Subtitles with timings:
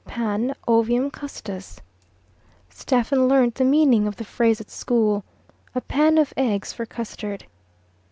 [0.03, 1.79] "Pan ovium custos."
[2.71, 5.23] Stephen learnt the meaning of the phrase at school,
[5.75, 7.45] "A pan of eggs for custard."